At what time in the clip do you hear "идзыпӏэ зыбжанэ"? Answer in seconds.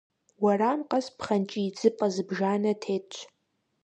1.69-2.73